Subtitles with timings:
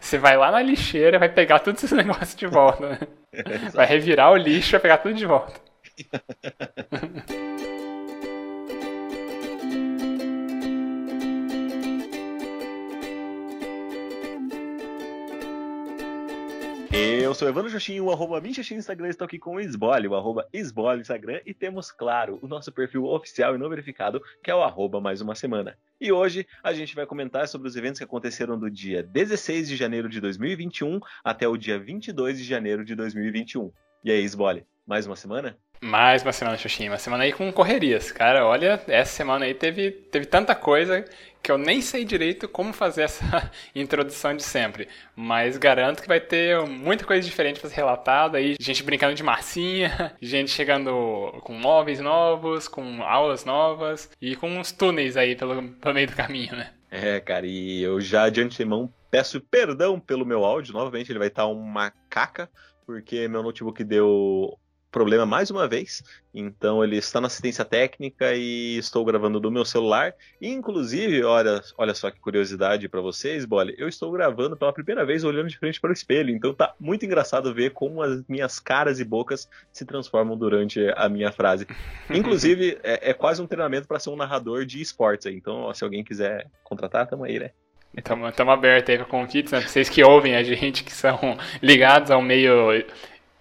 [0.00, 2.98] você vai lá na lixeira vai pegar todos esses negócios de volta, né?
[3.72, 5.54] Vai revirar o lixo e vai pegar tudo de volta.
[16.92, 20.16] Eu sou Evandro Xoxinho, o arroba Minxaxinho no Instagram, estou aqui com o Esbole, o
[20.16, 24.54] arroba Esbole Instagram, e temos, claro, o nosso perfil oficial e não verificado, que é
[24.54, 25.78] o arroba mais uma semana.
[26.00, 29.76] E hoje a gente vai comentar sobre os eventos que aconteceram do dia 16 de
[29.76, 33.70] janeiro de 2021 até o dia 22 de janeiro de 2021.
[34.02, 35.56] E aí, Esbole, mais uma semana?
[35.82, 36.90] Mais uma semana, Xuxinha.
[36.90, 38.12] Uma semana aí com correrias.
[38.12, 41.02] Cara, olha, essa semana aí teve, teve tanta coisa
[41.42, 44.88] que eu nem sei direito como fazer essa introdução de sempre.
[45.16, 48.56] Mas garanto que vai ter muita coisa diferente para ser relatada aí.
[48.60, 54.70] Gente brincando de massinha, gente chegando com móveis novos, com aulas novas e com uns
[54.70, 56.74] túneis aí pelo, pelo meio do caminho, né?
[56.90, 60.74] É, cara, e eu já de antemão peço perdão pelo meu áudio.
[60.74, 62.50] Novamente ele vai estar uma caca,
[62.84, 64.58] porque meu notebook deu
[64.90, 66.02] problema mais uma vez.
[66.32, 70.14] Então ele está na assistência técnica e estou gravando do meu celular.
[70.40, 75.24] Inclusive, olha, olha só que curiosidade para vocês, Bolly, eu estou gravando pela primeira vez
[75.24, 76.30] olhando de frente para o espelho.
[76.30, 81.08] Então tá muito engraçado ver como as minhas caras e bocas se transformam durante a
[81.08, 81.66] minha frase.
[82.10, 85.26] Inclusive, é, é quase um treinamento para ser um narrador de esportes.
[85.26, 87.50] Então, ó, se alguém quiser contratar, tamo aí, né?
[87.96, 89.60] Estamos abertos aí para convites, né?
[89.60, 91.18] Vocês que ouvem a gente, que são
[91.60, 92.84] ligados ao meio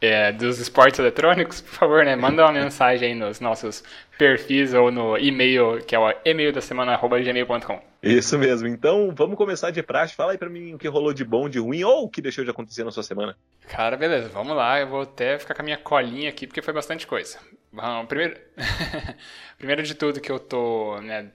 [0.02, 3.83] é, dos esportes eletrônicos, por favor, né, manda uma mensagem aí nos nossos
[4.17, 7.81] perfis ou no e-mail, que é o e-mail da semana, arroba gmail.com.
[8.02, 8.67] Isso mesmo.
[8.67, 10.16] Então, vamos começar de praxe.
[10.16, 12.45] Fala aí pra mim o que rolou de bom, de ruim ou o que deixou
[12.45, 13.36] de acontecer na sua semana.
[13.67, 14.30] Cara, beleza.
[14.30, 14.80] Vamos lá.
[14.80, 17.38] Eu vou até ficar com a minha colinha aqui, porque foi bastante coisa.
[17.72, 18.38] Bom, primeiro...
[19.58, 21.30] primeiro de tudo que eu tô, né,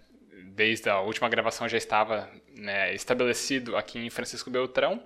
[0.55, 5.03] desde a última gravação já estava né, estabelecido aqui em Francisco Beltrão.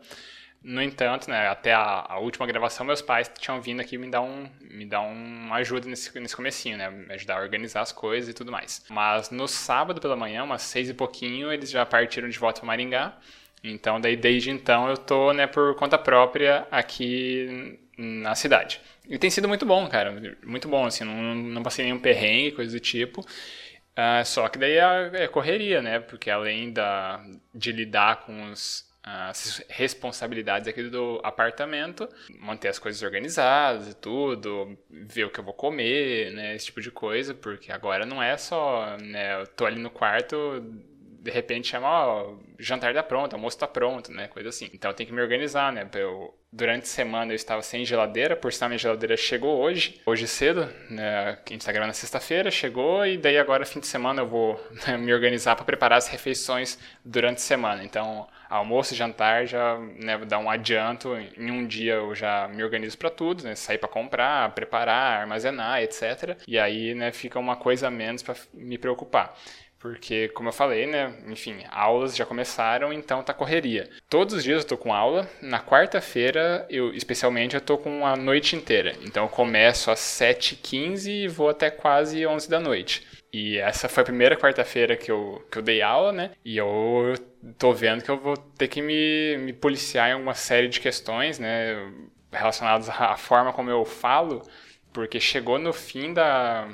[0.63, 4.23] No entanto, né, até a, a, última gravação, meus pais tinham vindo aqui me dar,
[4.23, 6.91] um, me dar uma ajuda nesse, nesse comecinho, né?
[6.91, 8.85] Me ajudar a organizar as coisas e tudo mais.
[8.89, 12.67] Mas no sábado pela manhã, umas seis e pouquinho, eles já partiram de volta para
[12.67, 13.17] Maringá.
[13.63, 18.81] Então, daí desde então eu tô, né, por conta própria aqui na cidade.
[19.09, 20.37] E tem sido muito bom, cara.
[20.45, 23.21] Muito bom, assim, não, não passei nenhum perrengue, coisa do tipo.
[23.21, 25.99] Uh, só que daí é, é correria, né?
[25.99, 27.25] Porque além da,
[27.55, 28.88] de lidar com os
[29.31, 32.09] as responsabilidades aqui do apartamento,
[32.39, 36.81] manter as coisas organizadas e tudo, ver o que eu vou comer, né, esse tipo
[36.81, 40.63] de coisa, porque agora não é só, né, eu tô ali no quarto,
[41.19, 44.71] de repente chama, ó, jantar tá pronto, almoço tá pronto, né, coisa assim.
[44.73, 48.37] Então eu tenho que me organizar, né, eu, durante a semana eu estava sem geladeira,
[48.37, 52.51] por sinal minha geladeira chegou hoje, hoje cedo, né, a gente tá gravando na sexta-feira,
[52.51, 56.09] chegou, e daí agora fim de semana eu vou né, me organizar para preparar as
[56.09, 57.85] refeições durante a semana.
[57.85, 61.15] Então almoço e jantar já né, dá um adianto.
[61.37, 63.55] Em um dia eu já me organizo para tudo, né?
[63.55, 66.39] Sair para comprar, preparar, armazenar, etc.
[66.47, 69.35] E aí, né, fica uma coisa a menos para me preocupar.
[69.79, 71.15] Porque, como eu falei, né?
[71.29, 73.89] Enfim, aulas já começaram, então tá correria.
[74.09, 75.29] Todos os dias eu tô com aula.
[75.41, 78.97] Na quarta-feira, eu especialmente, eu tô com a noite inteira.
[79.03, 83.07] Então eu começo às 7h15 e vou até quase 11 da noite.
[83.33, 86.31] E essa foi a primeira quarta-feira que eu, que eu dei aula, né?
[86.45, 87.15] E eu
[87.59, 91.39] tô vendo que eu vou ter que me, me policiar em uma série de questões,
[91.39, 91.77] né?
[92.33, 94.43] Relacionadas à forma como eu falo,
[94.93, 96.69] porque chegou no fim da,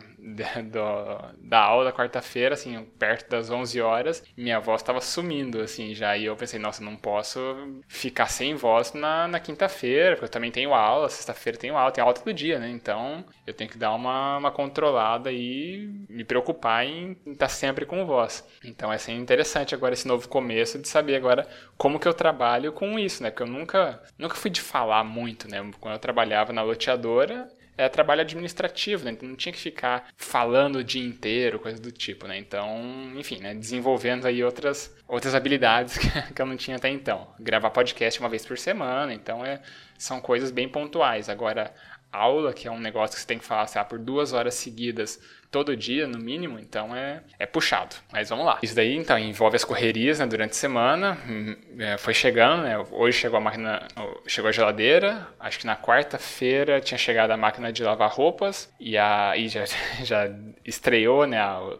[0.62, 6.16] da, da aula quarta-feira, assim, perto das 11 horas, minha voz estava sumindo, assim, já.
[6.16, 7.40] E eu pensei, nossa, não posso
[7.86, 12.06] ficar sem voz na, na quinta-feira, porque eu também tenho aula, sexta-feira tenho aula, tenho
[12.06, 12.70] aula todo dia, né?
[12.70, 17.84] Então, eu tenho que dar uma, uma controlada e me preocupar em estar tá sempre
[17.84, 18.44] com voz.
[18.64, 22.72] Então, é assim, interessante agora esse novo começo de saber agora como que eu trabalho
[22.72, 23.30] com isso, né?
[23.30, 25.58] Porque eu nunca, nunca fui de falar muito, né?
[25.80, 29.10] Quando eu trabalhava na loteadora, é trabalho administrativo, né?
[29.12, 32.38] Então não tinha que ficar falando o dia inteiro, coisa do tipo, né?
[32.38, 33.54] Então, enfim, né?
[33.54, 35.98] desenvolvendo aí outras, outras habilidades
[36.34, 37.28] que eu não tinha até então.
[37.38, 39.60] Gravar podcast uma vez por semana, então é,
[39.98, 41.28] são coisas bem pontuais.
[41.28, 41.72] Agora,
[42.14, 44.54] aula, que é um negócio que você tem que falar, sei lá, por duas horas
[44.54, 45.20] seguidas
[45.50, 47.94] todo dia, no mínimo, então é, é puxado.
[48.12, 48.58] Mas vamos lá.
[48.60, 51.16] Isso daí, então, envolve as correrias né, durante a semana.
[51.28, 52.76] Hum, é, foi chegando, né?
[52.90, 53.86] Hoje chegou a máquina,
[54.26, 55.28] chegou a geladeira.
[55.38, 58.68] Acho que na quarta-feira tinha chegado a máquina de lavar roupas.
[58.80, 59.64] E aí já,
[60.02, 60.28] já
[60.64, 61.38] estreou, né?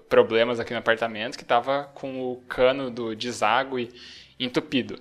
[0.08, 3.88] Problemas aqui no apartamento que tava com o cano do deságue
[4.38, 5.00] entupido.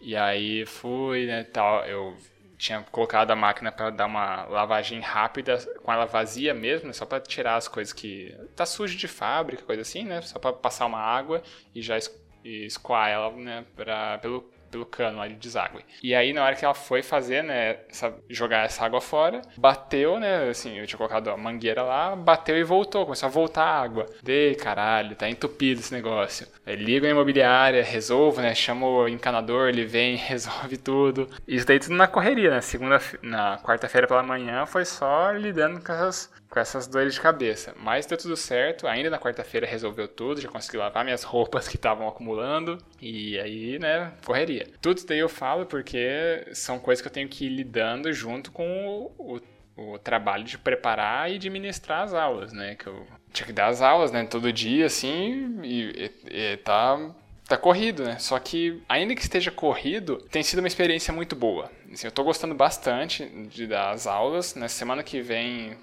[0.00, 2.16] E aí fui, né, tal, eu
[2.58, 7.20] tinha colocado a máquina para dar uma lavagem rápida com ela vazia mesmo, só para
[7.20, 10.20] tirar as coisas que tá sujo de fábrica, coisa assim, né?
[10.22, 11.96] Só para passar uma água e já
[12.44, 15.84] escoar ela, né, pra, pelo pelo cano ali de deságue.
[16.02, 20.18] E aí, na hora que ela foi fazer, né, essa, jogar essa água fora, bateu,
[20.18, 23.80] né, assim, eu tinha colocado a mangueira lá, bateu e voltou, começou a voltar a
[23.80, 24.06] água.
[24.22, 26.46] Dei, caralho, tá entupido esse negócio.
[26.66, 31.28] Aí ligo a imobiliária, resolvo, né, chamo o encanador, ele vem, resolve tudo.
[31.46, 35.92] Isso daí tudo na correria, né, segunda, na quarta-feira pela manhã foi só lidando com
[35.92, 37.74] essas com essas dores de cabeça.
[37.78, 41.76] Mas deu tudo certo, ainda na quarta-feira resolveu tudo, já consegui lavar minhas roupas que
[41.76, 44.66] estavam acumulando e aí, né, correria.
[44.80, 48.50] Tudo isso daí eu falo porque são coisas que eu tenho que ir lidando junto
[48.50, 49.40] com o,
[49.76, 53.52] o, o trabalho de preparar e de ministrar as aulas, né, que eu tinha que
[53.52, 57.14] dar as aulas, né, todo dia assim e, e, e tá
[57.48, 58.18] tá corrido, né?
[58.18, 61.70] Só que, ainda que esteja corrido, tem sido uma experiência muito boa.
[61.90, 64.54] Assim, eu tô gostando bastante de dar as aulas.
[64.54, 64.68] Na né?
[64.68, 65.74] semana que vem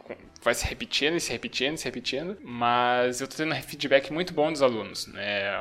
[0.45, 2.37] vai se repetindo, se repetindo, se repetindo.
[2.43, 5.51] Mas eu tô tendo feedback muito bom dos alunos, né?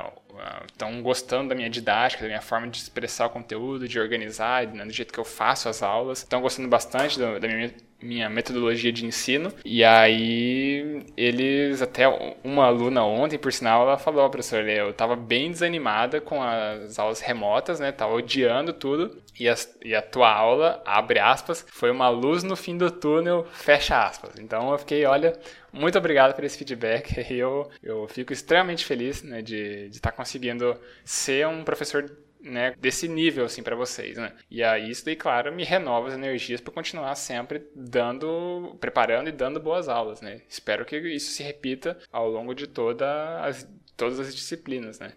[0.66, 4.84] Estão gostando da minha didática, da minha forma de expressar o conteúdo, de organizar, né?
[4.84, 6.18] do jeito que eu faço as aulas.
[6.18, 7.72] Estão gostando bastante da minha
[8.04, 9.52] minha metodologia de ensino.
[9.64, 12.06] E aí eles, até
[12.44, 17.20] uma aluna ontem, por sinal, ela falou, professor, eu estava bem desanimada com as aulas
[17.20, 17.90] remotas, né?
[17.90, 19.22] Tava odiando tudo.
[19.38, 19.54] E a,
[19.84, 24.38] e a tua aula, abre aspas, foi uma luz no fim do túnel, fecha aspas.
[24.38, 25.32] Então eu fiquei, olha,
[25.74, 27.14] muito obrigado por esse feedback.
[27.34, 32.10] Eu, eu fico extremamente feliz né, de estar tá conseguindo ser um professor
[32.40, 34.32] né, desse nível assim para vocês, né?
[34.50, 39.32] E aí isso daí, claro, me renova as energias para continuar sempre dando, preparando e
[39.32, 40.42] dando boas aulas, né?
[40.48, 43.66] Espero que isso se repita ao longo de toda as,
[43.96, 45.12] todas as disciplinas, né?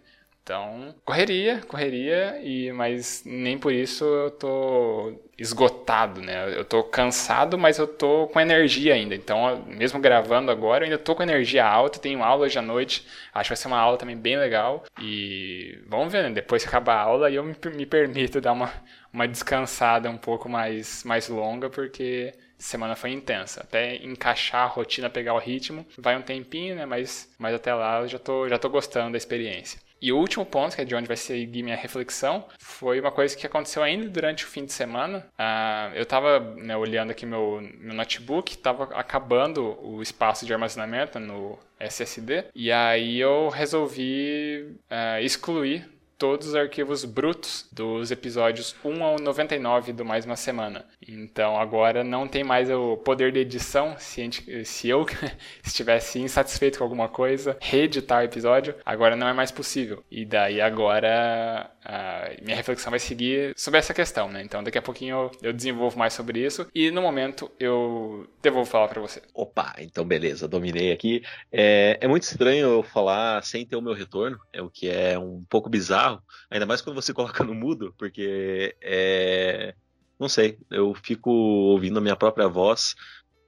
[0.48, 6.56] Então, correria, correria, e mas nem por isso eu tô esgotado, né?
[6.58, 9.14] Eu tô cansado, mas eu tô com energia ainda.
[9.14, 13.06] Então, mesmo gravando agora, eu ainda tô com energia alta, tenho aula hoje à noite.
[13.34, 14.84] Acho que vai ser uma aula também bem legal.
[14.98, 16.30] E vamos ver, né?
[16.30, 18.72] Depois que acabar a aula, eu me, me permito dar uma,
[19.12, 23.60] uma descansada um pouco mais, mais longa, porque semana foi intensa.
[23.60, 26.86] Até encaixar a rotina, pegar o ritmo, vai um tempinho, né?
[26.86, 29.86] Mas, mas até lá eu já tô, já tô gostando da experiência.
[30.00, 33.36] E o último ponto, que é de onde vai seguir minha reflexão, foi uma coisa
[33.36, 35.26] que aconteceu ainda durante o fim de semana.
[35.38, 41.18] Uh, eu estava né, olhando aqui meu, meu notebook, estava acabando o espaço de armazenamento
[41.18, 49.04] no SSD, e aí eu resolvi uh, excluir todos os arquivos brutos dos episódios 1
[49.04, 50.84] ao 99 do Mais Uma Semana.
[51.06, 53.94] Então agora não tem mais o poder de edição.
[53.98, 55.06] Se, gente, se eu
[55.64, 60.02] estivesse insatisfeito com alguma coisa, reeditar o episódio, agora não é mais possível.
[60.10, 64.42] E daí agora a minha reflexão vai seguir sobre essa questão, né?
[64.42, 68.70] Então daqui a pouquinho eu, eu desenvolvo mais sobre isso e no momento eu devolvo
[68.70, 69.22] falar para você.
[69.32, 71.22] Opa, então beleza, dominei aqui.
[71.50, 75.18] É, é muito estranho eu falar sem ter o meu retorno, é o que é
[75.18, 79.74] um pouco bizarro ainda mais quando você coloca no mudo, porque é.
[80.18, 82.96] Não sei, eu fico ouvindo a minha própria voz,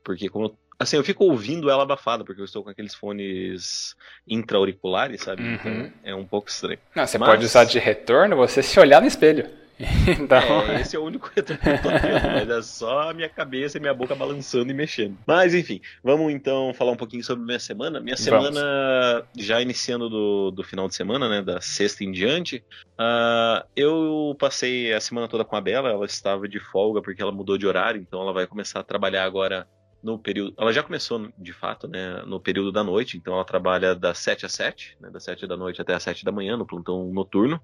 [0.04, 0.56] porque como.
[0.81, 3.94] Assim, eu fico ouvindo ela abafada, porque eu estou com aqueles fones
[4.27, 5.43] intra-auriculares, sabe?
[5.43, 5.55] Uhum.
[5.55, 6.79] Então é um pouco estranho.
[6.97, 7.29] Não, você Mas...
[7.29, 9.47] pode usar de retorno você se olhar no espelho.
[10.21, 10.38] Então...
[10.69, 13.29] É, esse é o único retorno que eu tô tendo, mas é só a minha
[13.31, 15.17] cabeça e minha boca balançando e mexendo.
[15.27, 17.99] Mas enfim, vamos então falar um pouquinho sobre minha semana.
[17.99, 19.47] Minha semana, vamos.
[19.47, 22.62] já iniciando do, do final de semana, né, da sexta em diante,
[22.99, 27.32] uh, eu passei a semana toda com a Bela, ela estava de folga porque ela
[27.32, 29.67] mudou de horário, então ela vai começar a trabalhar agora
[30.02, 30.54] no período.
[30.58, 34.46] Ela já começou, de fato, né, no período da noite, então ela trabalha das 7
[34.46, 37.60] às 7, né, das 7 da noite até às 7 da manhã, no plantão noturno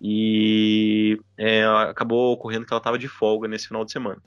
[0.00, 4.20] e é, acabou ocorrendo que ela estava de folga nesse final de semana.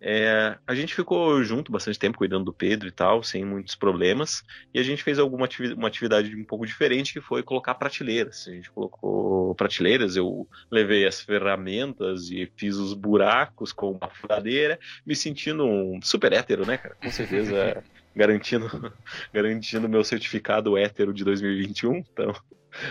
[0.00, 4.42] É, a gente ficou junto bastante tempo cuidando do Pedro e tal, sem muitos problemas,
[4.72, 8.46] e a gente fez alguma atividade, uma atividade um pouco diferente que foi colocar prateleiras.
[8.46, 14.78] A gente colocou prateleiras, eu levei as ferramentas e fiz os buracos com uma furadeira,
[15.04, 16.96] me sentindo um super hétero, né, cara?
[17.02, 17.82] Com certeza
[18.14, 18.92] garantindo
[19.32, 21.96] garantindo meu certificado hétero de 2021.
[21.96, 22.34] Então,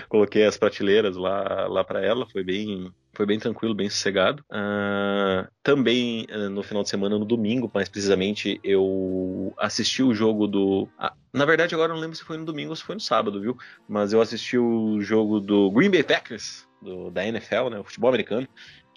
[0.10, 4.44] coloquei as prateleiras lá, lá para ela, foi bem, foi bem tranquilo, bem sossegado.
[4.52, 10.48] Uh, também uh, no final de semana, no domingo, mais precisamente, eu assisti o jogo
[10.48, 10.88] do.
[11.34, 13.58] Na verdade, agora não lembro se foi no domingo ou se foi no sábado, viu?
[13.88, 17.80] Mas eu assisti o jogo do Green Bay Packers, do, da NFL, né?
[17.80, 18.48] O futebol americano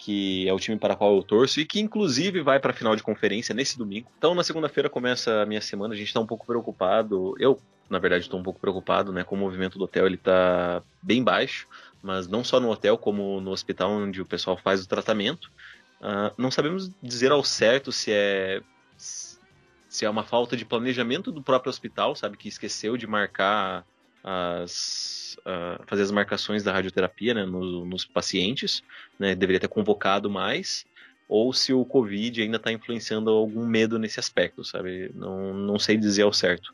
[0.03, 2.95] que é o time para qual eu torço e que inclusive vai para a final
[2.95, 4.09] de conferência nesse domingo.
[4.17, 7.35] Então na segunda-feira começa a minha semana, a gente está um pouco preocupado.
[7.39, 9.21] Eu na verdade, estou um pouco preocupado, né?
[9.21, 11.67] Com o movimento do hotel, ele está bem baixo,
[12.01, 15.51] mas não só no hotel, como no hospital onde o pessoal faz o tratamento.
[15.99, 18.61] Uh, não sabemos dizer ao certo se é
[18.97, 23.85] se é uma falta de planejamento do próprio hospital, sabe, que esqueceu de marcar
[24.23, 28.83] as, uh, fazer as marcações da radioterapia né, no, nos pacientes,
[29.19, 30.85] né, deveria ter convocado mais,
[31.27, 35.11] ou se o Covid ainda está influenciando algum medo nesse aspecto, sabe?
[35.15, 36.73] Não, não sei dizer ao certo.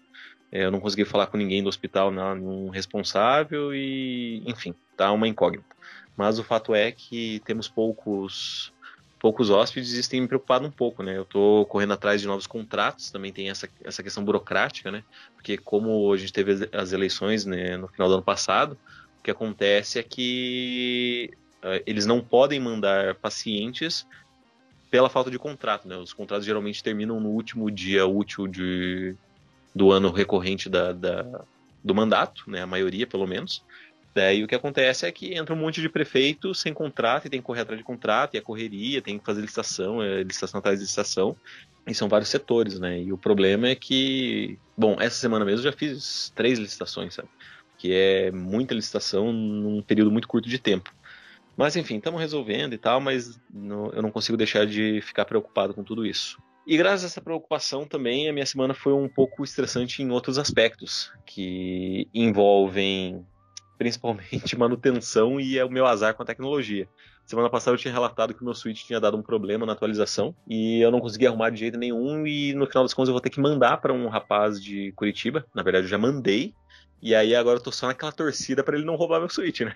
[0.52, 5.28] É, eu não consegui falar com ninguém do hospital, nenhum responsável e, enfim, tá uma
[5.28, 5.76] incógnita.
[6.16, 8.74] Mas o fato é que temos poucos
[9.20, 11.18] poucos hóspedes isso tem me preocupado um pouco, né?
[11.18, 15.04] Eu tô correndo atrás de novos contratos, também tem essa, essa questão burocrática, né?
[15.36, 18.78] Porque como a gente teve as eleições né, no final do ano passado,
[19.20, 21.32] o que acontece é que
[21.64, 24.06] uh, eles não podem mandar pacientes
[24.90, 25.98] pela falta de contrato, né?
[25.98, 29.16] Os contratos geralmente terminam no último dia útil de,
[29.74, 31.44] do ano recorrente da, da,
[31.84, 32.62] do mandato, né?
[32.62, 33.64] A maioria, pelo menos.
[34.18, 37.40] Daí o que acontece é que entra um monte de prefeito sem contrato e tem
[37.40, 40.80] que correr atrás de contrato, e a correria, tem que fazer licitação, é, licitação atrás
[40.80, 41.36] de licitação.
[41.86, 43.00] E são vários setores, né?
[43.00, 47.30] E o problema é que, bom, essa semana mesmo eu já fiz três licitações, sabe?
[47.78, 50.92] Que é muita licitação num período muito curto de tempo.
[51.56, 53.40] Mas enfim, estamos resolvendo e tal, mas
[53.94, 56.42] eu não consigo deixar de ficar preocupado com tudo isso.
[56.66, 60.40] E graças a essa preocupação também, a minha semana foi um pouco estressante em outros
[60.40, 63.24] aspectos, que envolvem
[63.78, 66.88] principalmente manutenção e é o meu azar com a tecnologia.
[67.26, 70.34] Semana passada eu tinha relatado que o meu Switch tinha dado um problema na atualização
[70.48, 73.22] e eu não conseguia arrumar de jeito nenhum e no final das contas eu vou
[73.22, 75.46] ter que mandar para um rapaz de Curitiba.
[75.54, 76.54] Na verdade eu já mandei
[77.02, 79.76] e aí agora eu tô só naquela torcida para ele não roubar meu Switch, né?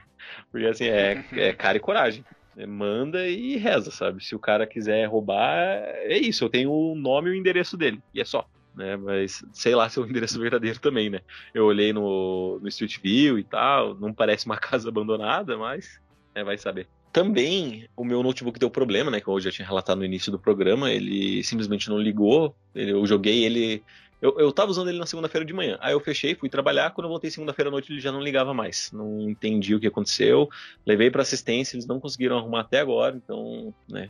[0.50, 2.24] Porque assim, é, é cara e coragem.
[2.68, 4.24] Manda e reza, sabe?
[4.24, 6.44] Se o cara quiser roubar, é isso.
[6.44, 8.02] Eu tenho o nome e o endereço dele.
[8.14, 8.46] E é só.
[8.74, 11.20] Né, mas sei lá se é o endereço verdadeiro também, né?
[11.54, 16.00] Eu olhei no, no Street View e tal, não parece uma casa abandonada, mas
[16.34, 16.88] né, vai saber.
[17.12, 19.20] Também o meu notebook deu problema, né?
[19.20, 20.90] Que eu já tinha relatado no início do programa.
[20.90, 22.56] Ele simplesmente não ligou.
[22.74, 23.84] Ele, eu joguei ele
[24.22, 25.78] eu, eu tava usando ele na segunda-feira de manhã.
[25.82, 26.92] Aí eu fechei, fui trabalhar.
[26.92, 28.92] Quando eu voltei segunda-feira à noite, ele já não ligava mais.
[28.94, 30.48] Não entendi o que aconteceu.
[30.86, 33.16] Levei para assistência, eles não conseguiram arrumar até agora.
[33.16, 34.10] Então, né.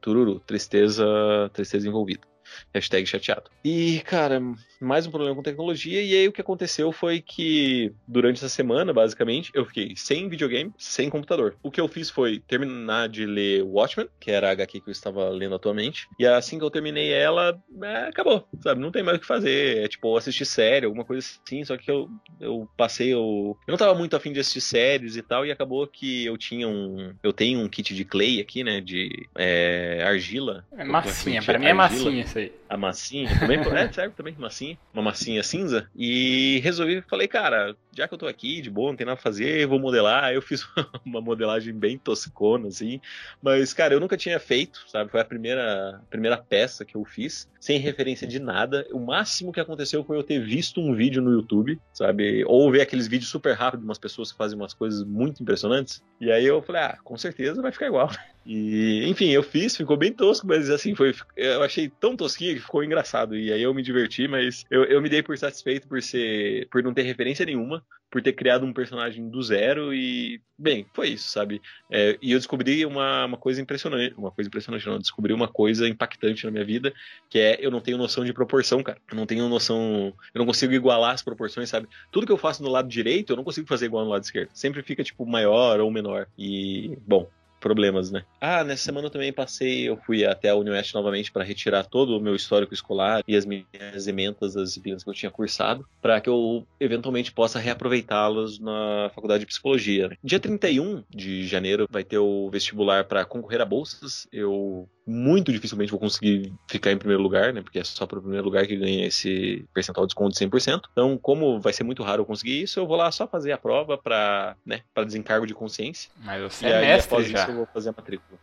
[0.00, 1.04] Tururu, tristeza,
[1.52, 2.31] tristeza envolvida.
[2.74, 3.50] Hashtag chateado.
[3.64, 4.40] E, cara,
[4.82, 6.02] mais um problema com tecnologia.
[6.02, 10.72] E aí o que aconteceu foi que durante essa semana, basicamente, eu fiquei sem videogame,
[10.76, 11.56] sem computador.
[11.62, 14.92] O que eu fiz foi terminar de ler Watchmen, que era a HQ que eu
[14.92, 16.08] estava lendo atualmente.
[16.18, 18.80] E assim que eu terminei ela, é, acabou, sabe?
[18.80, 19.84] Não tem mais o que fazer.
[19.84, 21.64] É tipo assistir série, alguma coisa assim.
[21.64, 22.10] Só que eu,
[22.40, 23.12] eu passei.
[23.12, 25.46] Eu, eu não tava muito afim de assistir séries e tal.
[25.46, 27.14] E acabou que eu tinha um.
[27.22, 28.80] Eu tenho um kit de clay aqui, né?
[28.80, 30.64] De é, argila.
[30.76, 32.52] É massinha, pra mim é massinha isso aí.
[32.68, 35.88] A massinha, também é, serve também, massinha, uma massinha cinza.
[35.94, 39.22] E resolvi, falei, cara, já que eu tô aqui, de boa, não tem nada pra
[39.22, 40.32] fazer, vou modelar.
[40.32, 40.66] Eu fiz
[41.04, 43.00] uma modelagem bem toscona, assim.
[43.42, 45.10] Mas, cara, eu nunca tinha feito, sabe?
[45.10, 48.86] Foi a primeira, primeira peça que eu fiz, sem referência de nada.
[48.92, 52.44] O máximo que aconteceu foi eu ter visto um vídeo no YouTube, sabe?
[52.46, 56.02] Ou ver aqueles vídeos super rápidos de umas pessoas que fazem umas coisas muito impressionantes.
[56.20, 58.10] E aí eu falei, ah, com certeza vai ficar igual.
[58.44, 62.60] E, enfim, eu fiz, ficou bem tosco, mas assim, foi, eu achei tão tosquinho que
[62.60, 63.36] ficou engraçado.
[63.36, 66.82] E aí eu me diverti, mas eu, eu me dei por satisfeito por ser, por
[66.82, 67.81] não ter referência nenhuma,
[68.12, 71.62] por ter criado um personagem do zero e, bem, foi isso, sabe?
[71.90, 75.48] É, e eu descobri uma, uma coisa impressionante, uma coisa impressionante, não, eu descobri uma
[75.48, 76.92] coisa impactante na minha vida,
[77.30, 79.00] que é eu não tenho noção de proporção, cara.
[79.10, 81.88] Eu não tenho noção, eu não consigo igualar as proporções, sabe?
[82.10, 84.50] Tudo que eu faço no lado direito, eu não consigo fazer igual no lado esquerdo.
[84.52, 86.28] Sempre fica, tipo, maior ou menor.
[86.36, 87.26] E, bom,
[87.62, 88.24] problemas, né?
[88.40, 92.18] Ah, nessa semana eu também passei, eu fui até a Unioeste novamente para retirar todo
[92.18, 96.20] o meu histórico escolar e as minhas ementas das disciplinas que eu tinha cursado, para
[96.20, 100.10] que eu eventualmente possa reaproveitá-las na faculdade de psicologia.
[100.22, 104.26] Dia 31 de janeiro vai ter o vestibular para concorrer a bolsas.
[104.32, 107.60] Eu muito dificilmente vou conseguir ficar em primeiro lugar, né?
[107.60, 110.82] Porque é só para o primeiro lugar que ganha esse percentual de desconto de 100%.
[110.92, 113.58] Então, como vai ser muito raro eu conseguir isso, eu vou lá só fazer a
[113.58, 116.10] prova para, né, para desencargo de consciência.
[116.22, 117.42] Mas você e é aí, mestre após já.
[117.42, 118.38] Isso, eu vou fazer a matrícula.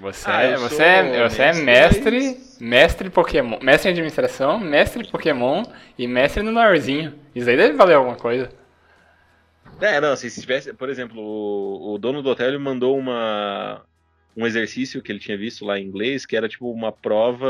[0.00, 5.62] Você, ah, é, você, é, você é mestre, mestre Pokémon, mestre em administração, mestre Pokémon
[5.96, 7.14] e mestre no Norzinho.
[7.32, 8.50] Isso aí deve valer alguma coisa.
[9.80, 13.82] É, não, assim, se tivesse, por exemplo, o, o dono do hotel mandou uma,
[14.36, 17.48] um exercício que ele tinha visto lá em inglês, que era tipo uma prova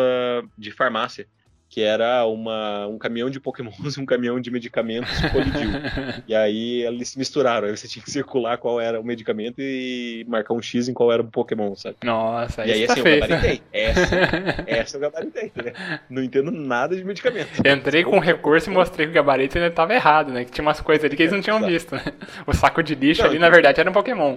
[0.57, 1.27] de farmácia
[1.75, 5.71] que era uma, um caminhão de pokémons e um caminhão de medicamentos colidiu.
[6.29, 10.25] e aí eles se misturaram, aí você tinha que circular qual era o medicamento e
[10.29, 11.97] marcar um X em qual era o pokémon, sabe?
[12.05, 13.63] Nossa, E aí tá assim, eu gabaritei.
[13.73, 14.17] Essa,
[14.69, 16.01] essa eu gabaritei, né?
[16.09, 17.49] Não entendo nada de medicamento.
[17.67, 20.45] Entrei com recurso e mostrei que o gabarito ainda estava errado, né?
[20.45, 22.05] Que tinha umas coisas ali que eles não tinham visto, né?
[22.47, 24.37] O saco de lixo não, ali, na verdade, era um pokémon.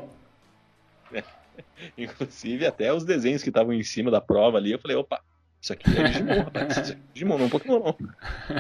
[1.98, 5.22] Inclusive, até os desenhos que estavam em cima da prova ali, eu falei, opa,
[5.62, 6.72] Isso aqui é Digimon, rapaz.
[6.72, 7.98] Isso aqui é Digimon, não Pokémon, não.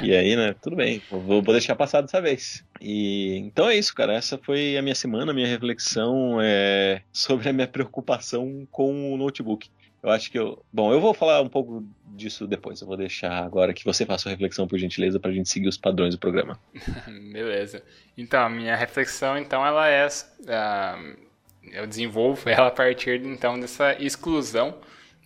[0.04, 1.02] E aí, né, tudo bem.
[1.10, 2.64] Vou, deixar passar dessa vez.
[2.82, 4.14] E então é isso, cara.
[4.14, 9.18] Essa foi a minha semana, a minha reflexão é, sobre a minha preocupação com o
[9.18, 9.70] notebook.
[10.02, 10.64] Eu acho que eu.
[10.72, 11.86] Bom, eu vou falar um pouco
[12.16, 12.80] disso depois.
[12.80, 15.78] Eu vou deixar agora que você faça a reflexão, por gentileza, pra gente seguir os
[15.78, 16.60] padrões do programa.
[17.32, 17.84] Beleza.
[18.18, 20.08] Então, a minha reflexão, então, ela é.
[20.08, 21.27] Uh,
[21.72, 24.76] eu desenvolvo ela a partir, então, dessa exclusão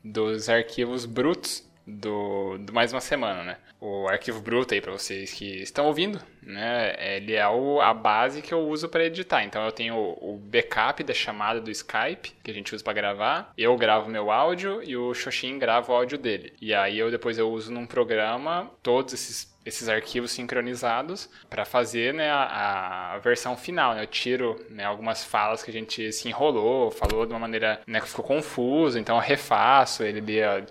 [0.04, 3.58] dos arquivos brutos do, do mais uma semana, né?
[3.80, 6.96] O arquivo bruto aí para vocês que estão ouvindo, né?
[7.16, 9.44] Ele é o, a base que eu uso para editar.
[9.44, 12.94] Então eu tenho o, o, backup da chamada do Skype que a gente usa para
[12.94, 13.52] gravar.
[13.58, 16.54] Eu gravo meu áudio e o Xoxin grava o áudio dele.
[16.62, 22.14] E aí eu depois eu uso num programa todos esses esses arquivos sincronizados para fazer
[22.14, 23.94] né, a, a, versão final.
[23.94, 24.04] Né?
[24.04, 28.00] Eu tiro né, algumas falas que a gente se enrolou, falou de uma maneira né,
[28.00, 30.22] que ficou confuso, então eu refaço, ele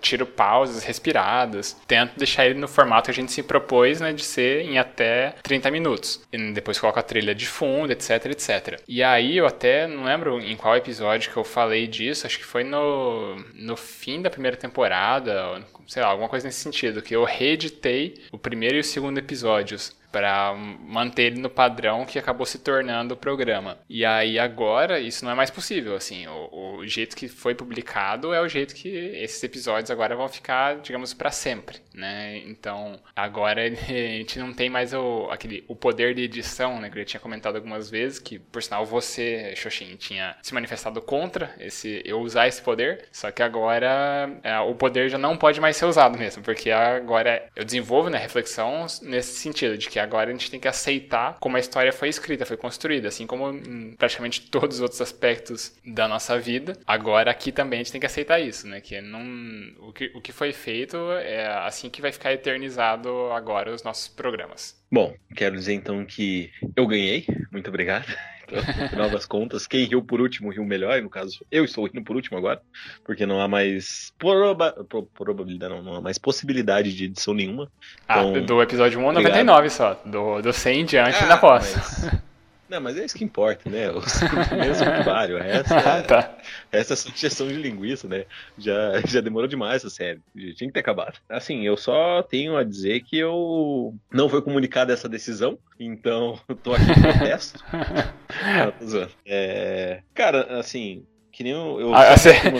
[0.01, 4.23] tiro pausas respiradas, tento deixar ele no formato que a gente se propôs né, de
[4.23, 6.21] ser em até 30 minutos.
[6.31, 8.81] E depois coloco a trilha de fundo, etc, etc.
[8.87, 12.45] E aí eu até não lembro em qual episódio que eu falei disso, acho que
[12.45, 17.23] foi no, no fim da primeira temporada, sei lá, alguma coisa nesse sentido, que eu
[17.23, 23.13] reeditei o primeiro o segundo episódios para manter ele no padrão que acabou se tornando
[23.13, 23.77] o programa.
[23.89, 28.33] E aí agora isso não é mais possível, assim, o, o jeito que foi publicado
[28.33, 32.37] é o jeito que esses episódios agora vão ficar, digamos, para sempre, né?
[32.45, 36.89] Então agora a gente não tem mais o, aquele, o poder de edição, né?
[36.89, 41.01] Que eu já tinha comentado algumas vezes, que por sinal você, Xoxin, tinha se manifestado
[41.01, 45.59] contra esse, eu usar esse poder, só que agora é, o poder já não pode
[45.61, 50.29] mais ser usado mesmo, porque agora eu desenvolvo né, reflexão nesse sentido, de que agora
[50.29, 53.95] a gente tem que aceitar como a história foi escrita, foi construída, assim como em
[53.95, 56.77] praticamente todos os outros aspectos da nossa vida.
[56.85, 58.81] Agora aqui também a gente tem que aceitar isso, né?
[58.81, 59.21] Que não
[59.79, 64.07] o que, o que foi feito é assim que vai ficar eternizado agora os nossos
[64.07, 64.79] programas.
[64.91, 67.25] Bom, quero dizer então que eu ganhei.
[67.51, 68.05] Muito obrigado.
[68.55, 71.85] No final das contas, quem riu por último riu melhor, e no caso, eu estou
[71.85, 72.61] rindo por último agora,
[73.03, 74.75] porque não há mais proba
[75.13, 77.71] probabilidade, não, não há mais possibilidade de edição nenhuma.
[78.07, 81.77] Ah, então, do episódio 1 99 só, do, do 100 em diante ah, ainda posso.
[81.77, 82.30] Mas...
[82.71, 83.91] Não, mas é isso que importa, né?
[83.91, 85.37] Os primeiros são primário.
[85.37, 86.37] Essa, é, tá.
[86.71, 88.23] essa é sugestão de linguiça, né?
[88.57, 90.21] Já, já demorou demais a série.
[90.33, 91.19] Tinha que ter acabado.
[91.27, 96.73] Assim, eu só tenho a dizer que eu não foi comunicada essa decisão, então tô
[96.73, 97.61] aqui em protesto.
[99.27, 101.91] é, cara, assim, que nem eu.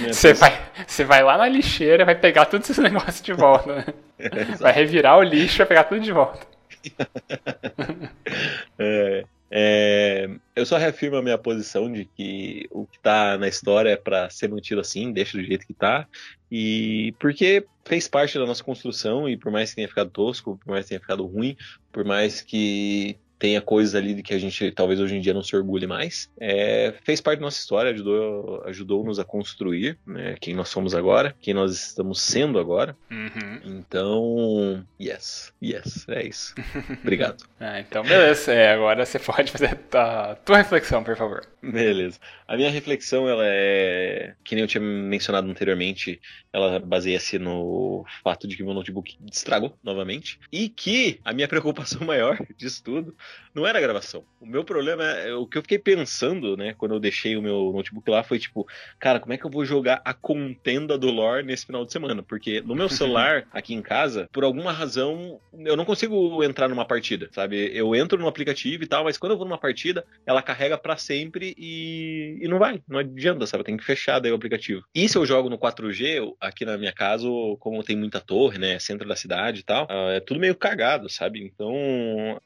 [0.09, 3.75] Você ah, vai, vai lá na lixeira, vai pegar todos esses negócios de volta.
[3.75, 3.85] Né?
[4.23, 6.45] É, vai revirar o lixo, vai pegar tudo de volta.
[8.77, 13.89] é, é, eu só reafirmo a minha posição de que o que tá na história
[13.89, 16.07] é para ser mantido assim, deixa do jeito que tá.
[16.49, 20.71] E porque fez parte da nossa construção e por mais que tenha ficado tosco, por
[20.71, 21.57] mais que tenha ficado ruim,
[21.91, 25.41] por mais que tenha coisas ali de que a gente talvez hoje em dia não
[25.41, 26.29] se orgulhe mais.
[26.39, 31.35] É, fez parte da nossa história, ajudou, ajudou-nos a construir né, quem nós somos agora,
[31.41, 32.95] quem nós estamos sendo agora.
[33.09, 33.59] Uhum.
[33.65, 36.53] Então, yes, yes, é isso.
[37.01, 37.43] Obrigado.
[37.59, 38.53] ah, então, beleza.
[38.53, 41.43] É, agora você pode fazer a tua reflexão, por favor.
[41.63, 42.19] Beleza.
[42.47, 46.21] A minha reflexão, ela é, que nem eu tinha mencionado anteriormente,
[46.53, 52.01] ela baseia-se no fato de que meu notebook estragou novamente e que a minha preocupação
[52.05, 53.15] maior disso tudo
[53.53, 54.23] não era a gravação.
[54.39, 57.71] O meu problema é o que eu fiquei pensando, né, quando eu deixei o meu
[57.73, 58.67] notebook lá foi tipo,
[58.99, 62.23] cara, como é que eu vou jogar a contenda do lore nesse final de semana?
[62.23, 66.85] Porque no meu celular aqui em casa, por alguma razão, eu não consigo entrar numa
[66.85, 67.71] partida, sabe?
[67.73, 70.97] Eu entro no aplicativo e tal, mas quando eu vou numa partida, ela carrega para
[70.97, 73.63] sempre e, e não vai, não adianta, sabe?
[73.63, 74.83] Tem que fechar daí o aplicativo.
[74.95, 77.27] E se eu jogo no 4G, aqui na minha casa,
[77.59, 81.09] como tem muita torre, né, centro da cidade e tal, ah, é tudo meio cagado,
[81.09, 81.43] sabe?
[81.43, 81.71] Então,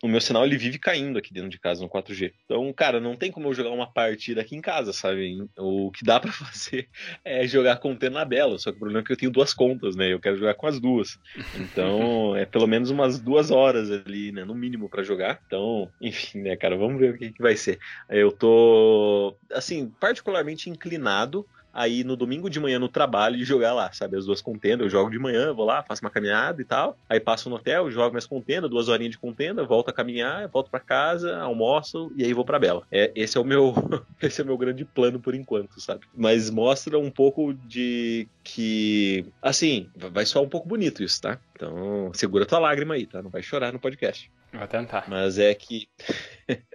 [0.01, 2.33] o meu sinal ele vive caindo aqui dentro de casa no 4G.
[2.45, 5.37] Então, cara, não tem como eu jogar uma partida aqui em casa, sabe?
[5.57, 6.87] O que dá para fazer
[7.23, 9.53] é jogar com o na Bela, só que o problema é que eu tenho duas
[9.53, 10.13] contas, né?
[10.13, 11.17] Eu quero jogar com as duas.
[11.59, 14.43] Então, é pelo menos umas duas horas ali, né?
[14.45, 15.41] No mínimo para jogar.
[15.45, 17.79] Então, enfim, né, cara, vamos ver o que, que vai ser.
[18.09, 23.91] Eu tô, assim, particularmente inclinado aí no domingo de manhã no trabalho e jogar lá,
[23.91, 24.17] sabe?
[24.17, 27.19] As duas contendas, eu jogo de manhã, vou lá, faço uma caminhada e tal, aí
[27.19, 30.79] passo no hotel, jogo minhas contendas, duas horinhas de contenda, volto a caminhar, volto para
[30.79, 32.83] casa, almoço e aí vou para Bela.
[32.89, 33.73] É, esse é o meu
[34.23, 36.01] esse é o meu grande plano por enquanto, sabe?
[36.15, 41.37] Mas mostra um pouco de que assim, vai soar um pouco bonito isso, tá?
[41.55, 43.23] Então, segura tua lágrima aí, tá?
[43.23, 44.29] Não vai chorar no podcast.
[44.51, 45.05] Vou tentar.
[45.07, 45.87] Mas é que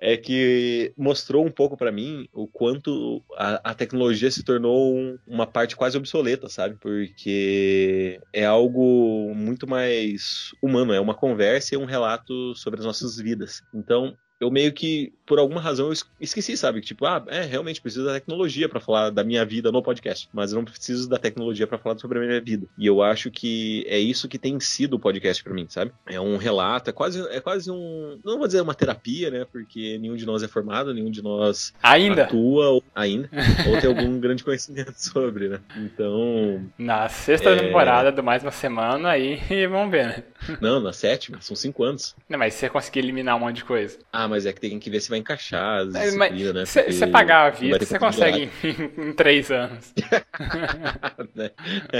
[0.00, 5.16] é que mostrou um pouco para mim o quanto a, a tecnologia se tornou um,
[5.26, 6.74] uma parte quase obsoleta, sabe?
[6.74, 13.16] Porque é algo muito mais humano, é uma conversa e um relato sobre as nossas
[13.16, 13.62] vidas.
[13.72, 16.80] Então, eu meio que, por alguma razão, eu esqueci, sabe?
[16.80, 20.52] Tipo, ah, é, realmente preciso da tecnologia para falar da minha vida no podcast, mas
[20.52, 22.66] eu não preciso da tecnologia para falar sobre a minha vida.
[22.76, 25.90] E eu acho que é isso que tem sido o podcast para mim, sabe?
[26.06, 29.46] É um relato, é quase, é quase um, não vou dizer uma terapia, né?
[29.50, 33.30] Porque nenhum de nós é formado, nenhum de nós ainda atua ou, ainda,
[33.68, 35.60] ou tem algum grande conhecimento sobre, né?
[35.76, 37.56] Então, na sexta é...
[37.56, 40.24] temporada do mais uma semana aí, vamos ver, né?
[40.60, 42.14] Não, na sétima, são cinco anos.
[42.28, 43.98] Não, mas você conseguir eliminar um monte de coisa.
[44.12, 46.64] Ah, ah, mas é que tem que ver se vai encaixar as mas, né?
[46.66, 49.94] Se você pagar a vida, você consegue em, em, três anos.
[51.34, 51.50] né?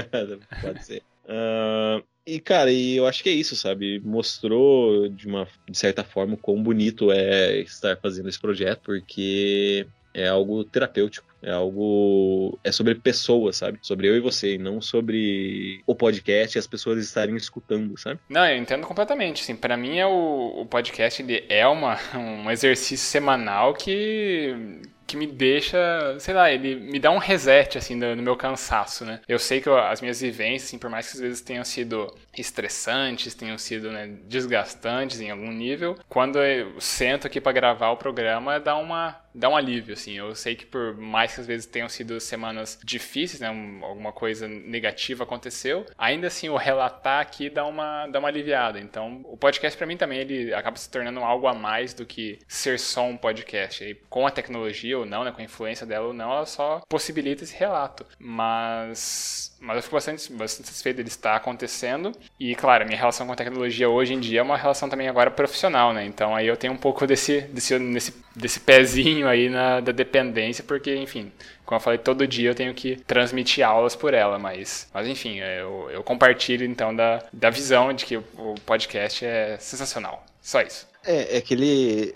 [0.61, 1.01] Pode ser.
[1.25, 3.99] Uh, e, cara, e eu acho que é isso, sabe?
[4.01, 9.87] Mostrou de uma de certa forma o quão bonito é estar fazendo esse projeto, porque
[10.17, 11.27] é algo terapêutico.
[11.41, 12.59] É algo.
[12.63, 13.77] É sobre pessoas, sabe?
[13.83, 18.19] Sobre eu e você, e não sobre o podcast e as pessoas estarem escutando, sabe?
[18.27, 19.43] Não, eu entendo completamente.
[19.43, 25.15] Assim, para mim, é o, o podcast ele é uma, um exercício semanal que que
[25.15, 29.21] me deixa, sei lá, ele me dá um reset, assim, no, meu cansaço, né?
[29.25, 33.33] Eu sei que as minhas vivências, assim, por mais que às vezes tenham sido estressantes,
[33.33, 38.59] tenham sido né, desgastantes em algum nível, quando eu sento aqui para gravar o programa,
[38.59, 40.13] dá uma dá um alívio, assim.
[40.13, 43.47] Eu sei que por mais que às vezes tenham sido semanas difíceis, né,
[43.83, 48.79] alguma coisa negativa aconteceu, ainda assim o relatar aqui dá uma dá uma aliviada.
[48.79, 52.39] Então, o podcast para mim também ele acaba se tornando algo a mais do que
[52.47, 53.83] ser só um podcast.
[53.83, 56.81] E com a tecnologia ou não, né, com a influência dela ou não, ela só
[56.87, 58.05] possibilita esse relato.
[58.19, 62.11] Mas mas eu fico bastante, bastante satisfeito dele estar acontecendo.
[62.39, 65.31] E, claro, minha relação com a tecnologia hoje em dia é uma relação também agora
[65.31, 66.05] profissional, né?
[66.05, 70.63] Então aí eu tenho um pouco desse, desse, desse, desse pezinho aí na, da dependência,
[70.63, 71.31] porque, enfim,
[71.65, 75.37] como eu falei, todo dia eu tenho que transmitir aulas por ela, mas, mas enfim,
[75.37, 80.25] eu, eu compartilho então da, da visão de que o podcast é sensacional.
[80.41, 80.87] Só isso.
[81.03, 82.15] É, é que ele.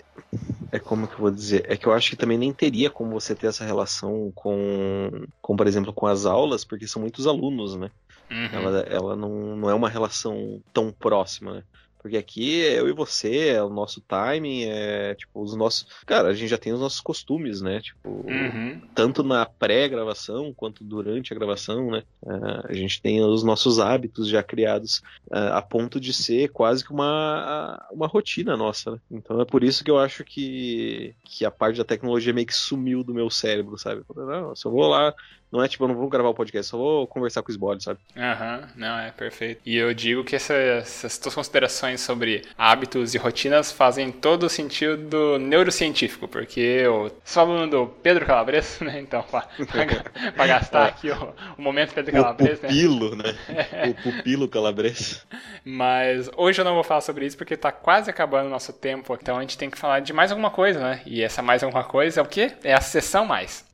[0.70, 1.64] É como que eu vou dizer?
[1.68, 5.56] É que eu acho que também nem teria como você ter essa relação com, com
[5.56, 7.90] por exemplo, com as aulas, porque são muitos alunos, né?
[8.30, 8.48] Uhum.
[8.52, 11.62] Ela, ela não, não é uma relação tão próxima, né?
[12.02, 15.86] Porque aqui é eu e você, é o nosso timing, é tipo, os nossos.
[16.04, 17.80] Cara, a gente já tem os nossos costumes, né?
[17.80, 18.80] Tipo, uhum.
[18.92, 22.02] tanto na pré-gravação quanto durante a gravação, né?
[22.22, 26.84] Uh, a gente tem os nossos hábitos já criados uh, a ponto de ser quase
[26.84, 28.98] que uma, uma rotina nossa, né?
[29.10, 32.54] Então é por isso que eu acho que, que a parte da tecnologia meio que
[32.54, 34.02] sumiu do meu cérebro, sabe?
[34.16, 35.14] Não, se eu vou lá
[35.52, 37.82] não é tipo, eu não vou gravar o podcast, só vou conversar com o Sbole,
[37.82, 38.00] sabe?
[38.16, 39.60] Aham, uhum, não, é perfeito.
[39.66, 44.48] E eu digo que essa, essas tuas considerações sobre hábitos e rotinas fazem todo o
[44.48, 48.98] sentido neurocientífico, porque eu sou aluno do Pedro Calabres, né?
[48.98, 53.36] Então, pra, pra, pra gastar aqui o, o, momento Pedro Calabres, o pupilo, né?
[53.48, 53.68] né?
[53.92, 55.26] O pupilo Calabres.
[55.64, 59.16] Mas hoje eu não vou falar sobre isso porque tá quase acabando o nosso tempo,
[59.20, 61.02] então a gente tem que falar de mais alguma coisa, né?
[61.04, 62.52] E essa mais alguma coisa é o quê?
[62.64, 63.70] É a sessão mais.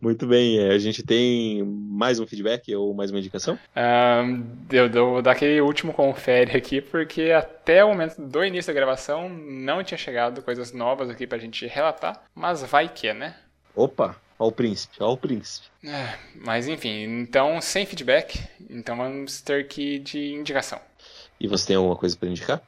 [0.00, 3.58] Muito bem, é, a gente tem mais um feedback ou mais uma indicação?
[3.76, 8.80] Um, eu vou dar aquele último confere aqui, porque até o momento do início da
[8.80, 13.34] gravação não tinha chegado coisas novas aqui pra gente relatar, mas vai que, né?
[13.74, 15.66] Opa, Ó o príncipe, ó o príncipe.
[15.84, 20.80] É, mas enfim, então sem feedback, então vamos ter que ir de indicação.
[21.38, 22.62] E você tem alguma coisa para indicar?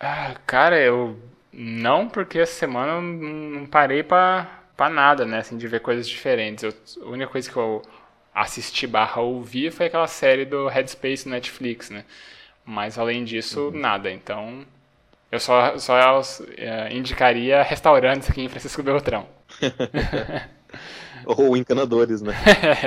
[0.00, 1.16] Ah, cara, eu
[1.52, 5.40] não, porque essa semana eu não parei para para nada, né?
[5.40, 6.64] Assim, de ver coisas diferentes.
[6.64, 6.72] Eu,
[7.04, 7.82] a única coisa que eu
[8.34, 12.02] assisti barra ouvi foi aquela série do Headspace no Netflix, né?
[12.64, 13.78] Mas além disso, uhum.
[13.78, 14.10] nada.
[14.10, 14.64] Então,
[15.30, 16.22] eu só, só
[16.56, 19.28] é, indicaria restaurantes aqui em Francisco Beltrão.
[21.26, 22.32] Ou encanadores, né?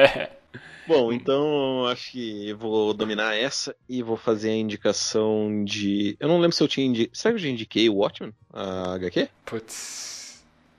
[0.87, 6.17] Bom, então acho que vou dominar essa e vou fazer a indicação de.
[6.19, 7.15] Eu não lembro se eu tinha indicado.
[7.15, 8.33] Será que eu já indiquei o Watchmen?
[8.51, 9.29] A HQ?
[9.45, 10.22] Putz.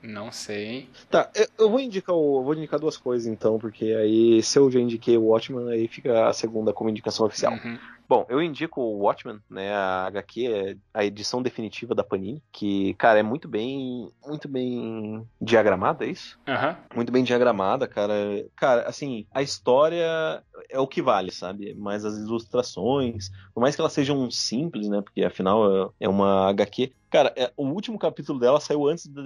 [0.05, 0.89] Não sei.
[1.11, 4.79] Tá, eu vou indicar o, vou indicar duas coisas então, porque aí se eu já
[4.79, 7.55] indiquei o Watchman, aí fica a segunda como indicação oficial.
[7.55, 7.79] Uhum.
[8.09, 12.95] Bom, eu indico o Watchmen, né, a HQ, é a edição definitiva da Panini, que,
[12.95, 16.39] cara, é muito bem, muito bem diagramada, é isso?
[16.47, 16.77] Uhum.
[16.97, 18.15] Muito bem diagramada, cara.
[18.57, 21.75] Cara, assim, a história é o que vale, sabe?
[21.75, 26.93] Mas as ilustrações, por mais que elas sejam simples, né, porque afinal é uma HQ,
[27.15, 29.23] Cara, é, o último capítulo dela saiu antes da,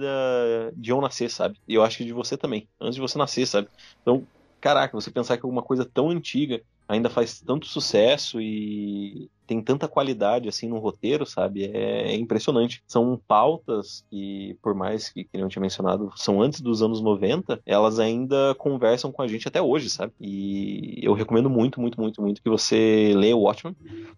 [0.75, 1.59] de eu nascer, sabe?
[1.67, 2.69] E eu acho que de você também.
[2.79, 3.67] Antes de você nascer, sabe?
[3.99, 4.27] Então,
[4.59, 9.87] caraca, você pensar que alguma coisa tão antiga ainda faz tanto sucesso e tem tanta
[9.87, 11.65] qualidade assim no roteiro, sabe?
[11.65, 12.83] É, é, impressionante.
[12.87, 17.61] São pautas que, por mais que, que não tinha mencionado, são antes dos anos 90,
[17.63, 20.13] elas ainda conversam com a gente até hoje, sabe?
[20.19, 23.75] E eu recomendo muito, muito, muito, muito que você leia o Watchmen.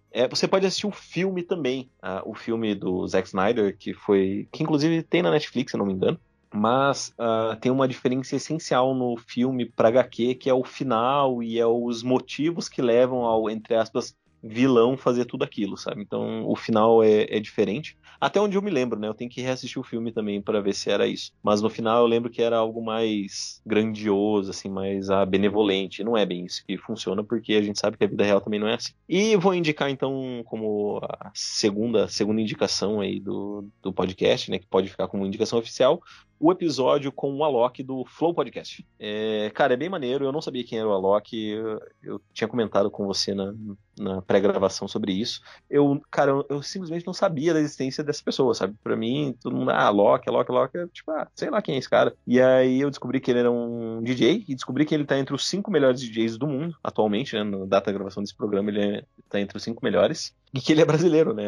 [0.09, 4.47] É, você pode assistir o filme também, uh, o filme do Zack Snyder, que foi.
[4.51, 6.17] que inclusive tem na Netflix, se não me engano
[6.53, 11.59] mas uh, tem uma diferença essencial no filme para HQ, que é o final e
[11.59, 16.01] é os motivos que levam ao, entre aspas, vilão fazer tudo aquilo, sabe?
[16.01, 17.97] Então o final é, é, diferente.
[18.19, 19.07] Até onde eu me lembro, né?
[19.07, 21.31] Eu tenho que reassistir o filme também para ver se era isso.
[21.43, 26.03] Mas no final eu lembro que era algo mais grandioso, assim, mais ah, benevolente.
[26.03, 28.59] Não é bem isso que funciona, porque a gente sabe que a vida real também
[28.59, 28.93] não é assim.
[29.07, 34.59] E vou indicar então como a segunda, segunda indicação aí do, do podcast, né?
[34.59, 36.01] Que pode ficar como indicação oficial,
[36.41, 38.83] o episódio com o Alok do Flow Podcast.
[38.99, 40.25] É, cara, é bem maneiro.
[40.25, 41.37] Eu não sabia quem era o Alok.
[41.37, 43.53] Eu, eu tinha comentado com você na,
[43.99, 45.39] na pré-gravação sobre isso.
[45.69, 48.75] Eu, cara, eu, eu, simplesmente não sabia da existência dessa pessoa, sabe?
[48.83, 51.89] Pra mim, todo mundo, ah, Alok, Alok, Alok, tipo, ah, sei lá quem é esse
[51.89, 52.15] cara.
[52.25, 55.35] E aí eu descobri que ele era um DJ e descobri que ele tá entre
[55.35, 57.43] os cinco melhores DJs do mundo atualmente, né?
[57.43, 60.35] Na data da gravação desse programa, ele é, tá entre os cinco melhores.
[60.53, 61.43] E que ele é brasileiro, né?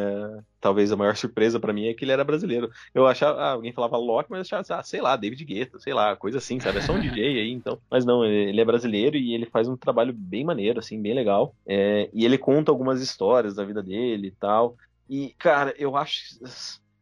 [0.62, 2.72] Talvez a maior surpresa para mim é que ele era brasileiro.
[2.94, 5.94] Eu achava, ah, alguém falava Loki, mas eu achava, ah, sei lá, David Guetta, sei
[5.94, 6.78] lá, coisa assim, sabe?
[6.78, 7.78] É só um DJ aí, então.
[7.92, 11.54] Mas não, ele é brasileiro e ele faz um trabalho bem maneiro, assim, bem legal.
[11.68, 14.78] É, e ele conta algumas histórias da vida dele e tal.
[15.10, 16.40] E, cara, eu acho.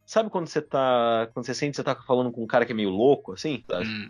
[0.06, 1.30] Sabe quando você tá.
[1.34, 3.64] Quando você sente que você tá falando com um cara que é meio louco, assim?
[3.72, 4.10] Hum.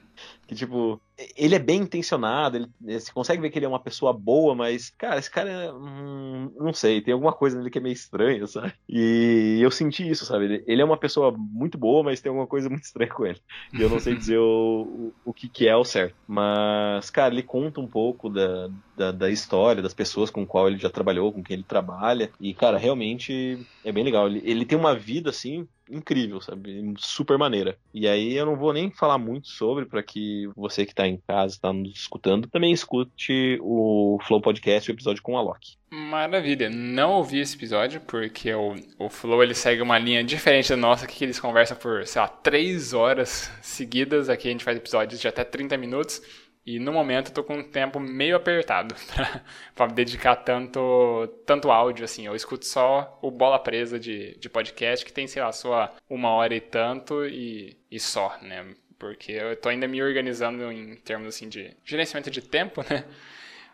[0.51, 1.01] Que, tipo,
[1.37, 4.89] ele é bem intencionado, ele, você consegue ver que ele é uma pessoa boa, mas,
[4.89, 8.73] cara, esse cara, hum, não sei, tem alguma coisa nele que é meio estranha, sabe?
[8.89, 10.61] E eu senti isso, sabe?
[10.67, 13.39] Ele é uma pessoa muito boa, mas tem alguma coisa muito estranha com ele.
[13.71, 16.15] E eu não sei dizer o, o, o que, que é o certo.
[16.27, 20.77] Mas, cara, ele conta um pouco da, da, da, história, das pessoas com qual ele
[20.77, 22.29] já trabalhou, com quem ele trabalha.
[22.41, 24.27] E, cara, realmente é bem legal.
[24.27, 26.93] Ele, ele tem uma vida, assim, incrível, sabe?
[26.97, 27.77] Super maneira.
[27.93, 31.17] E aí eu não vou nem falar muito sobre, para que você que tá em
[31.17, 35.77] casa, está nos escutando, também escute o Flow Podcast, o episódio com a Loki.
[35.89, 36.69] Maravilha.
[36.69, 41.05] Não ouvi esse episódio, porque o, o Flow ele segue uma linha diferente da nossa,
[41.05, 44.29] que eles conversam por, sei lá, três horas seguidas.
[44.29, 46.21] Aqui a gente faz episódios de até 30 minutos.
[46.65, 48.93] E no momento eu tô com um tempo meio apertado
[49.75, 52.27] para dedicar tanto, tanto áudio, assim.
[52.27, 56.29] Eu escuto só o Bola Presa de, de podcast, que tem, sei lá, só uma
[56.29, 58.75] hora e tanto e, e só, né?
[59.01, 63.03] Porque eu tô ainda me organizando em termos assim de gerenciamento de tempo, né?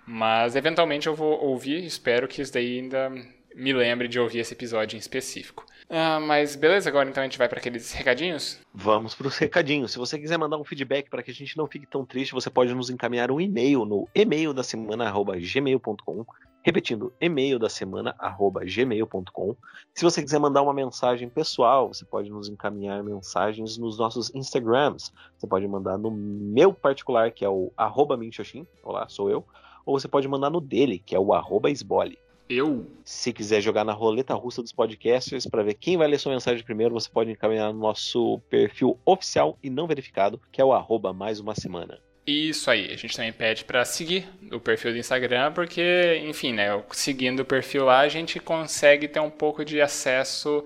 [0.06, 3.12] Mas eventualmente eu vou ouvir, espero que isso daí ainda
[3.54, 5.66] me lembre de ouvir esse episódio em específico.
[5.90, 8.58] Ah, mas beleza, agora então a gente vai para aqueles recadinhos?
[8.74, 9.92] Vamos para os recadinhos.
[9.92, 12.50] Se você quiser mandar um feedback para que a gente não fique tão triste, você
[12.50, 16.26] pode nos encaminhar um e-mail no e-mail da semana gmail.com
[16.68, 19.56] Repetindo, e-mail da semana, arroba gmail.com.
[19.96, 25.14] Se você quiser mandar uma mensagem pessoal, você pode nos encaminhar mensagens nos nossos Instagrams.
[25.38, 29.46] Você pode mandar no meu particular, que é o arroba Minxoxin, olá, sou eu.
[29.86, 32.20] Ou você pode mandar no dele, que é o arroba Esbole.
[32.50, 32.86] Eu?
[33.06, 36.66] Se quiser jogar na roleta russa dos podcasters para ver quem vai ler sua mensagem
[36.66, 41.14] primeiro, você pode encaminhar no nosso perfil oficial e não verificado, que é o arroba
[41.14, 41.98] mais uma semana.
[42.30, 46.68] Isso aí, a gente também pede para seguir o perfil do Instagram, porque, enfim, né,
[46.92, 50.66] seguindo o perfil lá, a gente consegue ter um pouco de acesso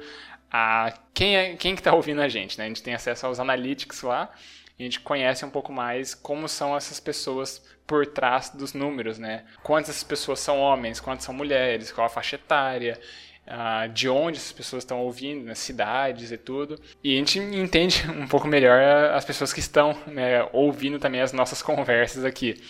[0.49, 2.65] a quem é quem que tá ouvindo a gente, né?
[2.65, 4.31] A gente tem acesso aos analytics lá,
[4.79, 9.19] e a gente conhece um pouco mais como são essas pessoas por trás dos números,
[9.19, 9.45] né?
[9.61, 12.99] Quantas pessoas são homens, quantas são mulheres, qual a faixa etária,
[13.47, 16.79] uh, de onde as pessoas estão ouvindo, nas cidades e tudo.
[17.03, 18.81] E a gente entende um pouco melhor
[19.13, 22.61] as pessoas que estão né, ouvindo também as nossas conversas aqui.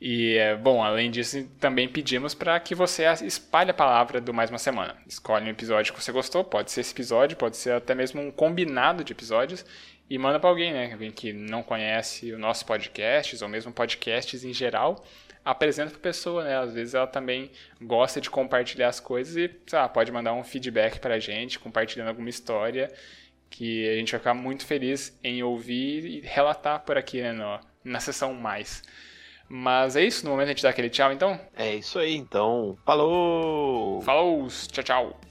[0.00, 4.58] E, bom, além disso, também pedimos para que você espalhe a palavra do Mais Uma
[4.58, 4.94] Semana.
[5.06, 8.30] Escolhe um episódio que você gostou, pode ser esse episódio, pode ser até mesmo um
[8.30, 9.64] combinado de episódios,
[10.08, 10.92] e manda para alguém, né?
[10.92, 15.02] Alguém que não conhece o nosso podcast, ou mesmo podcasts em geral,
[15.46, 16.58] apresenta para a pessoa, né?
[16.58, 20.42] Às vezes ela também gosta de compartilhar as coisas e, sei lá, pode mandar um
[20.42, 22.92] feedback para a gente, compartilhando alguma história,
[23.48, 27.60] que a gente vai ficar muito feliz em ouvir e relatar por aqui, né, no,
[27.84, 28.82] na sessão mais.
[29.48, 31.40] Mas é isso, no momento a gente dá aquele tchau, então?
[31.54, 32.76] É isso aí, então.
[32.84, 34.02] Falou!
[34.02, 34.48] Falou!
[34.48, 35.25] Tchau, tchau!